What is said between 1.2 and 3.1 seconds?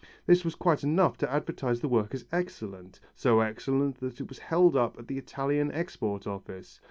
advertise the work as excellent,